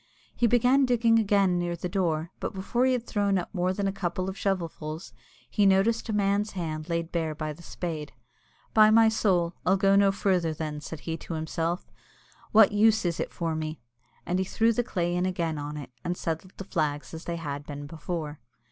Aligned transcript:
He 0.35 0.47
began 0.47 0.87
digging 0.87 1.19
again 1.19 1.59
near 1.59 1.75
the 1.75 1.87
door, 1.87 2.31
but 2.39 2.55
before 2.55 2.87
he 2.87 2.93
had 2.93 3.05
thrown 3.05 3.37
up 3.37 3.53
more 3.53 3.71
than 3.71 3.87
a 3.87 3.91
couple 3.91 4.27
of 4.31 4.35
shovelfuls, 4.35 5.13
he 5.47 5.67
noticed 5.67 6.09
a 6.09 6.11
man's 6.11 6.53
hand 6.53 6.89
laid 6.89 7.11
bare 7.11 7.35
by 7.35 7.53
the 7.53 7.61
spade. 7.61 8.11
"By 8.73 8.89
my 8.89 9.09
soul, 9.09 9.53
I'll 9.63 9.77
go 9.77 9.95
no 9.95 10.11
further, 10.11 10.55
then," 10.55 10.81
said 10.81 11.01
he 11.01 11.17
to 11.17 11.35
himself; 11.35 11.91
"what 12.51 12.71
use 12.71 13.05
is 13.05 13.19
it 13.19 13.31
for 13.31 13.55
me?" 13.55 13.79
And 14.25 14.39
he 14.39 14.45
threw 14.45 14.73
the 14.73 14.81
clay 14.83 15.15
in 15.15 15.27
again 15.27 15.59
on 15.59 15.77
it, 15.77 15.91
and 16.03 16.17
settled 16.17 16.53
the 16.57 16.63
flags 16.63 17.13
as 17.13 17.25
they 17.25 17.35
had 17.35 17.67
been 17.67 17.85
before. 17.85 18.39